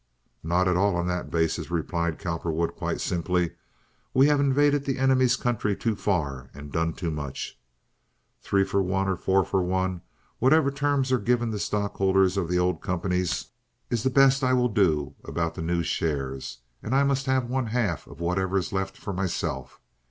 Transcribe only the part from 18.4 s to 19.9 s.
is left for myself.